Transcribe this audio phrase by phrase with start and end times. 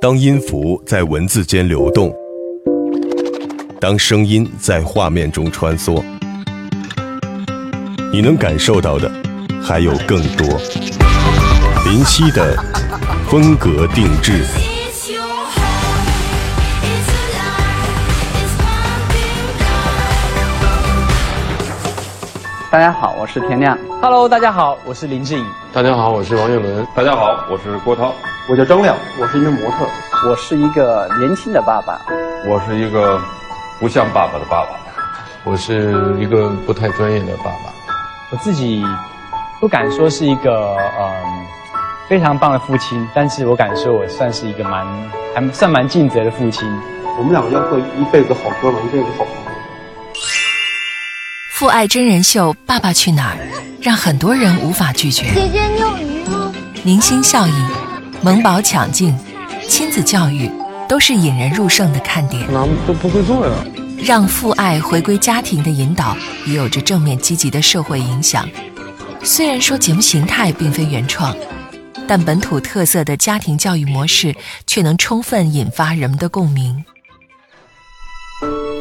[0.00, 2.10] 当音符在文字间流动，
[3.78, 6.02] 当声音在画面中穿梭，
[8.10, 9.12] 你能感受到的
[9.62, 10.46] 还有更多。
[11.84, 12.56] 林夕的
[13.28, 14.42] 风格定制。
[22.70, 23.76] 大家好，我是田亮。
[24.00, 25.44] Hello，大家好，我是林志颖。
[25.72, 26.86] 大家好，我是王岳伦。
[26.94, 28.14] 大家好，我是郭涛。
[28.48, 29.88] 我叫张亮，我是一名模特。
[30.28, 32.00] 我是一个年轻的爸爸。
[32.46, 33.20] 我是一个
[33.80, 34.68] 不像爸爸的爸爸。
[35.42, 37.74] 我是一个不太专业的爸爸。
[38.30, 38.84] 我自己
[39.58, 41.46] 不敢说是一个嗯
[42.08, 44.86] 非常棒的父亲，但是我敢说我算是一个蛮
[45.34, 46.70] 还算蛮尽责的父亲。
[47.18, 49.39] 我们两个要做一辈子好哥们，一辈子好朋友。
[51.60, 53.36] 父爱真人秀《爸爸去哪儿》
[53.82, 55.24] 让很多人无法拒绝。
[55.34, 56.50] 姐姐，你有鱼吗？
[56.82, 57.54] 明星效应、
[58.22, 59.14] 萌宝抢镜、
[59.68, 60.50] 亲子教育，
[60.88, 62.46] 都是引人入胜的看点。
[62.46, 63.52] 咱们都不会做呀。
[64.02, 68.48] 让父爱回归家庭的引导，也有着正面积极的社会影响。
[69.22, 71.36] 虽然说节目形态并非原创，
[72.08, 74.34] 但本土特色的家庭教育模式
[74.66, 76.82] 却能充分引发人们的共鸣。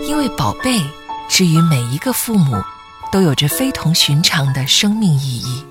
[0.07, 0.81] 因为宝贝。
[1.29, 2.57] 至于每一个父母，
[3.11, 5.63] 都有着非同寻常的生命意义。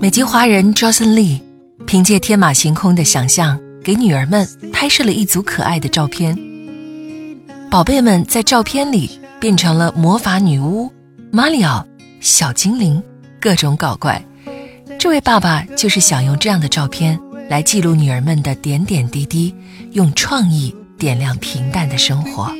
[0.00, 1.42] 美籍华人 Jocelyn Lee
[1.86, 6.34] 凭借天马行空的想象，给女儿们拍摄了一组可爱的照片。
[7.70, 10.90] 宝贝们在照片里变成了魔法女巫、
[11.30, 11.86] 马里奥、
[12.20, 13.02] 小精灵，
[13.38, 14.24] 各种搞怪。
[14.98, 19.54] 这位爸爸就是想用这样的照片来记录女儿们的点点滴滴，
[19.92, 20.74] 用创意。
[21.00, 22.52] 点亮平淡的生活。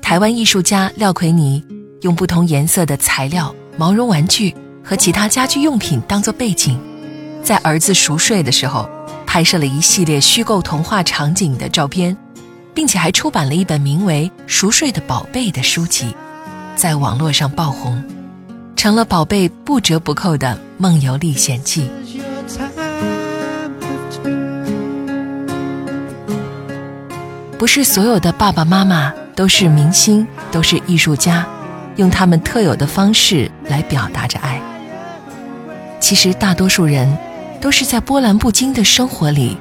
[0.00, 1.62] 台湾艺术家廖奎尼
[2.00, 6.80] 用不同颜色的材料、毛绒玩具和其他家居用品当做背景，
[7.44, 8.88] 在儿子熟睡的时候
[9.26, 12.16] 拍摄了一系列虚构童话场景的照片，
[12.72, 16.16] 并且还出版了一本名为《熟睡的宝贝》的书籍，
[16.74, 18.02] 在网络上爆红，
[18.76, 21.90] 成了宝贝不折不扣的梦游历险记。
[27.62, 31.46] 不是所有的爸爸妈妈都是明星，都是艺术家，
[31.94, 34.60] 用他们特有的方式来表达着爱。
[36.00, 37.16] 其实大多数人
[37.60, 39.56] 都是在波澜不惊的生活里，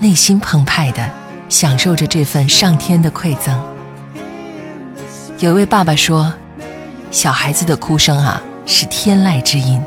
[0.00, 1.08] 内心澎湃的
[1.48, 3.56] 享受着这份上天的馈赠。
[5.38, 6.34] 有一位爸爸说
[7.12, 9.80] ：“小孩子的哭声啊，是天籁之音，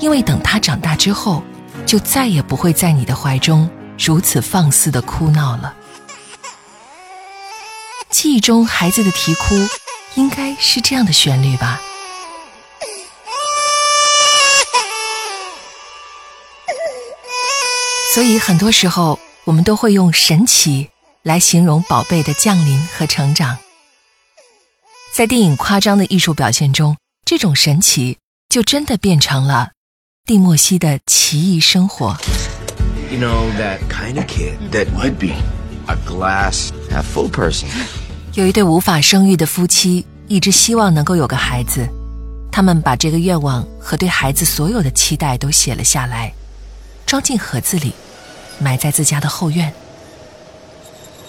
[0.00, 1.42] 因为等他长大之后，
[1.86, 3.66] 就再也不会在你的怀中
[3.98, 5.72] 如此放肆的哭闹了。”
[8.14, 9.56] 记忆中孩子的啼哭，
[10.14, 11.80] 应该是这样的旋律吧。
[18.14, 20.88] 所以很多时候，我们都会用神奇
[21.24, 23.58] 来形容宝贝的降临和成长。
[25.12, 29.72] 在电影夸张的艺术表现中，这种神奇就真的变成了
[30.24, 32.16] 蒂莫西的奇异生活。
[33.10, 35.34] You know that kind of kid that would be
[35.88, 37.66] a glass half full person.
[38.34, 41.88] 有一对无法生育的夫妻，一直希望能够有个孩子，
[42.50, 46.32] 他们把这个愿望和对孩子所有的期待都写了下来，
[47.06, 47.92] 装进盒子里，
[48.58, 49.72] 埋在自家的后院。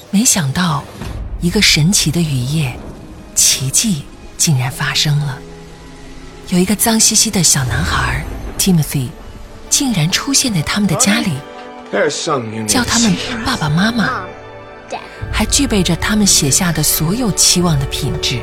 [0.09, 0.83] 没想到，
[1.41, 2.75] 一个神奇的雨夜，
[3.35, 4.03] 奇迹
[4.35, 5.37] 竟然发生了。
[6.49, 8.25] 有一个脏兮兮的小男孩
[8.57, 9.09] Timothy，
[9.69, 11.33] 竟然出现在他们的家里，
[12.67, 14.25] 叫他们爸爸妈妈。
[15.31, 18.41] 还具备着他们写下的所有期望的品质。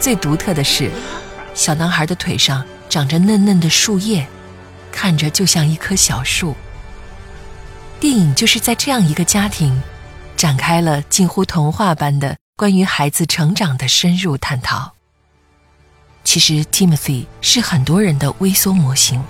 [0.00, 0.90] 最独特的是，
[1.54, 4.26] 小男孩的腿上长着嫩嫩的树叶，
[4.92, 6.54] 看着就像一棵小树。
[8.00, 9.82] 电影就是在这样一个家庭，
[10.36, 14.92] 展开了近乎童话般的关于孩子成长的深入探讨。
[16.22, 19.20] 其实，Timothy 是很多人的微缩模型，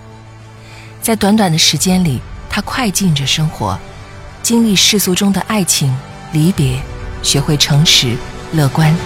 [1.01, 2.21] 在短短的时间里，
[2.51, 3.79] 他快进着生活，
[4.49, 5.95] 经历世俗中的爱情。
[6.33, 6.83] 离别，
[7.23, 8.17] 学会诚实、
[8.51, 8.97] 乐观。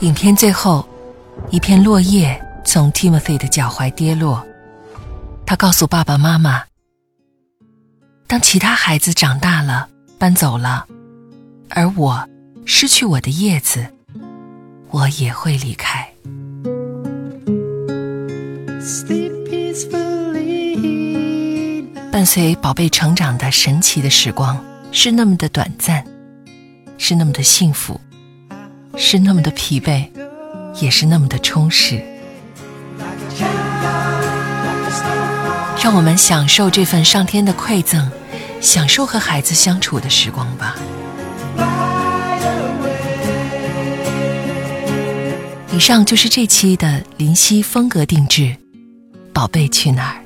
[0.00, 0.88] 影片最后，
[1.50, 4.42] 一片落叶从 Timothy 的脚踝跌落。
[5.44, 6.64] 他告诉爸爸妈妈
[8.26, 9.86] ：“当其他孩子长大了，
[10.18, 10.86] 搬走了，
[11.68, 12.26] 而我
[12.64, 13.86] 失去我的叶子，
[14.88, 16.08] 我也会离开。”
[22.26, 26.04] 随宝贝成长的神奇的时光，是那么的短暂，
[26.98, 28.00] 是那么的幸福，
[28.96, 30.06] 是那么的疲惫，
[30.80, 32.02] 也是那么的充实。
[35.82, 38.10] 让我们享受这份上天的馈赠，
[38.60, 40.74] 享受和孩子相处的时光吧。
[45.72, 48.56] 以上就是这期的林夕风格定制，
[49.32, 50.22] 宝贝去哪儿？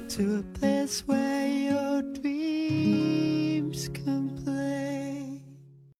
[2.71, 3.00] Mm-hmm.